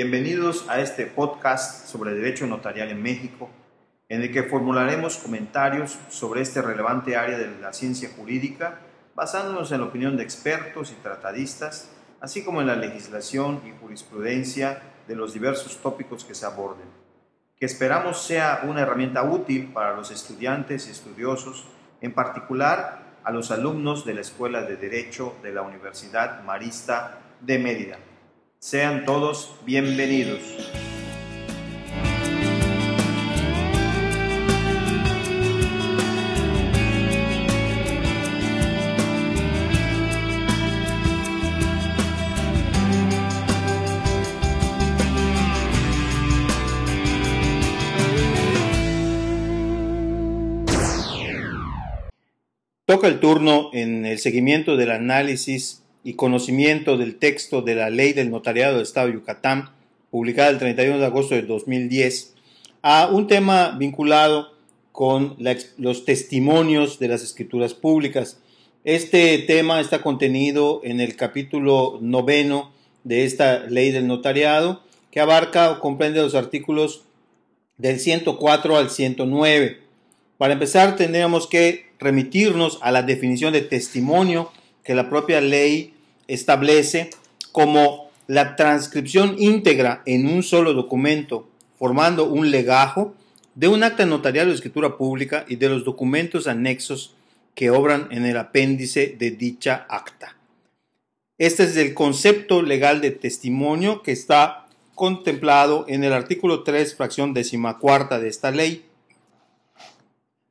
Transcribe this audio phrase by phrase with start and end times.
[0.00, 3.50] Bienvenidos a este podcast sobre derecho notarial en México,
[4.08, 8.78] en el que formularemos comentarios sobre este relevante área de la ciencia jurídica,
[9.16, 11.90] basándonos en la opinión de expertos y tratadistas,
[12.20, 16.86] así como en la legislación y jurisprudencia de los diversos tópicos que se aborden,
[17.58, 21.66] que esperamos sea una herramienta útil para los estudiantes y estudiosos,
[22.02, 27.58] en particular a los alumnos de la Escuela de Derecho de la Universidad Marista de
[27.58, 27.98] Mérida.
[28.60, 30.40] Sean todos bienvenidos.
[52.84, 58.12] Toca el turno en el seguimiento del análisis y conocimiento del texto de la Ley
[58.12, 59.70] del Notariado del Estado de Yucatán,
[60.10, 62.34] publicada el 31 de agosto de 2010,
[62.82, 64.52] a un tema vinculado
[64.92, 65.36] con
[65.76, 68.40] los testimonios de las escrituras públicas.
[68.84, 72.72] Este tema está contenido en el capítulo noveno
[73.04, 77.02] de esta ley del notariado, que abarca o comprende los artículos
[77.76, 79.78] del 104 al 109.
[80.36, 84.50] Para empezar, tendríamos que remitirnos a la definición de testimonio
[84.88, 85.92] que la propia ley
[86.28, 87.10] establece
[87.52, 91.46] como la transcripción íntegra en un solo documento,
[91.78, 93.14] formando un legajo
[93.54, 97.14] de un acta notarial o escritura pública y de los documentos anexos
[97.54, 100.38] que obran en el apéndice de dicha acta.
[101.36, 107.34] Este es el concepto legal de testimonio que está contemplado en el artículo 3, fracción
[107.34, 108.86] decimacuarta de esta ley.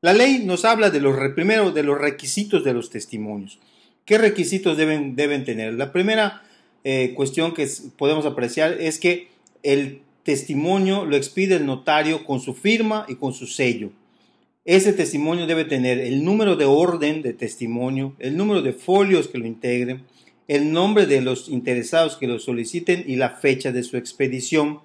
[0.00, 3.58] La ley nos habla de los, primero de los requisitos de los testimonios.
[4.04, 5.74] ¿Qué requisitos deben, deben tener?
[5.74, 6.42] La primera
[6.84, 9.28] eh, cuestión que podemos apreciar es que
[9.62, 13.90] el testimonio lo expide el notario con su firma y con su sello.
[14.64, 19.38] Ese testimonio debe tener el número de orden de testimonio, el número de folios que
[19.38, 20.04] lo integren,
[20.48, 24.80] el nombre de los interesados que lo soliciten y la fecha de su expedición.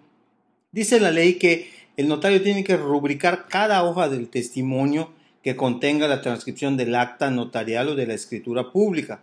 [0.71, 5.11] Dice la ley que el notario tiene que rubricar cada hoja del testimonio
[5.43, 9.21] que contenga la transcripción del acta notarial o de la escritura pública.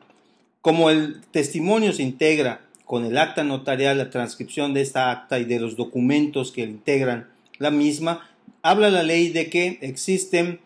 [0.61, 5.45] Como el testimonio se integra con el acta notarial, la transcripción de esta acta y
[5.45, 8.29] de los documentos que integran la misma,
[8.63, 10.61] habla la ley de que existen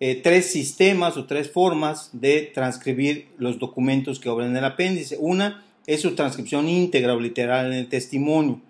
[0.00, 5.16] eh, tres sistemas o tres formas de transcribir los documentos que obran el apéndice.
[5.18, 8.60] Una es su transcripción íntegra o literal en el testimonio.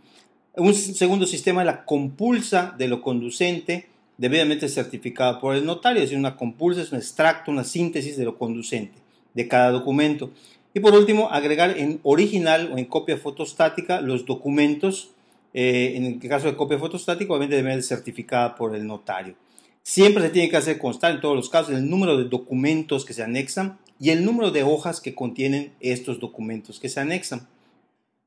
[0.55, 3.87] Un segundo sistema es la compulsa de lo conducente,
[4.19, 8.25] debidamente certificada por el notario, es decir, una compulsa es un extracto, una síntesis de
[8.25, 8.99] lo conducente
[9.35, 10.31] de cada documento.
[10.75, 15.11] Y por último, agregar en original o en copia fotostática los documentos,
[15.55, 19.35] eh, en el caso de copia fotostática, obviamente debe ser certificada por el notario.
[19.83, 23.15] Siempre se tiene que hacer constar en todos los casos el número de documentos que
[23.15, 27.49] se anexan y el número de hojas que contienen estos documentos que se anexan.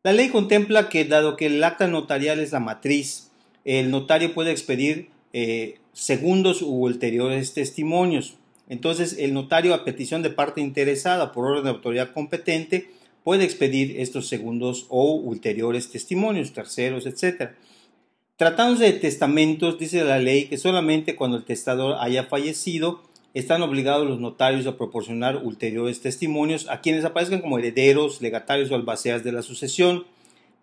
[0.04, 3.32] La ley contempla que dado que el acta notarial es la matriz,
[3.64, 8.36] el notario puede expedir eh, segundos u ulteriores testimonios.
[8.70, 12.90] Entonces, el notario, a petición de parte interesada por orden de autoridad competente,
[13.26, 17.52] puede expedir estos segundos o ulteriores testimonios, terceros, etc.
[18.38, 23.02] Tratándose de testamentos, dice la ley que solamente cuando el testador haya fallecido,
[23.34, 28.76] están obligados los notarios a proporcionar ulteriores testimonios a quienes aparezcan como herederos, legatarios o
[28.76, 30.06] albaceas de la sucesión.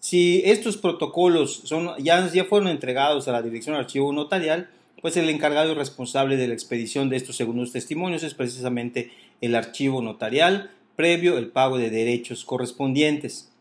[0.02, 4.68] Si estos protocolos son, ya, ya fueron entregados a la Dirección de Archivo Notarial,
[5.00, 10.02] pues el encargado responsable de la expedición de estos segundos testimonios es precisamente el archivo
[10.02, 13.52] notarial, previo el pago de derechos correspondientes.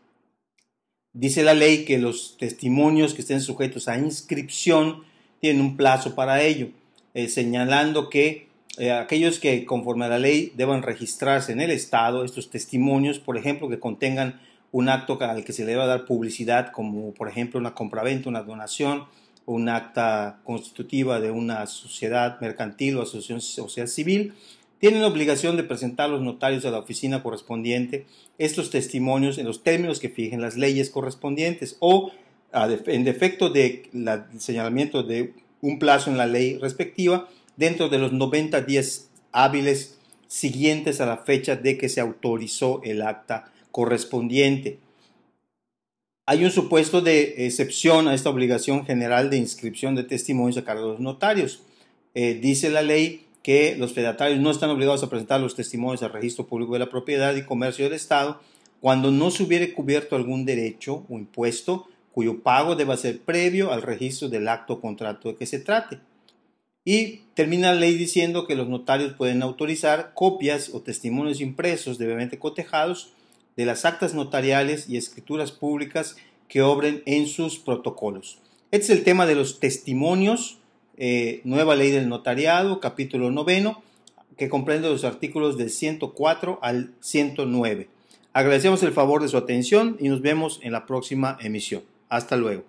[1.12, 5.04] Dice la ley que los testimonios que estén sujetos a inscripción
[5.40, 6.70] tienen un plazo para ello,
[7.14, 8.48] eh, señalando que
[8.78, 13.36] eh, aquellos que conforme a la ley deban registrarse en el Estado, estos testimonios, por
[13.36, 14.40] ejemplo, que contengan
[14.72, 18.42] un acto al que se le deba dar publicidad, como por ejemplo una compraventa, una
[18.42, 19.04] donación,
[19.44, 24.34] un acta constitutiva de una sociedad mercantil o asociación social civil,
[24.78, 28.06] tienen la obligación de presentar a los notarios a la oficina correspondiente
[28.38, 32.10] estos testimonios en los términos que fijen las leyes correspondientes o
[32.52, 33.84] en defecto del
[34.38, 41.00] señalamiento de un plazo en la ley respectiva, dentro de los 90 días hábiles siguientes
[41.00, 44.78] a la fecha de que se autorizó el acta correspondiente.
[46.24, 50.84] Hay un supuesto de excepción a esta obligación general de inscripción de testimonios a cargo
[50.84, 51.62] de los notarios.
[52.14, 56.12] Eh, dice la ley que los fedatarios no están obligados a presentar los testimonios al
[56.12, 58.40] registro público de la propiedad y comercio del Estado
[58.80, 63.82] cuando no se hubiere cubierto algún derecho o impuesto cuyo pago deba ser previo al
[63.82, 65.98] registro del acto o contrato de que se trate.
[66.84, 72.38] Y termina la ley diciendo que los notarios pueden autorizar copias o testimonios impresos debidamente
[72.38, 73.12] cotejados
[73.56, 76.16] de las actas notariales y escrituras públicas
[76.48, 78.38] que obren en sus protocolos.
[78.70, 80.58] Este es el tema de los testimonios,
[80.96, 83.82] eh, nueva ley del notariado, capítulo noveno,
[84.36, 87.88] que comprende los artículos del 104 al 109.
[88.32, 91.82] Agradecemos el favor de su atención y nos vemos en la próxima emisión.
[92.08, 92.64] Hasta luego.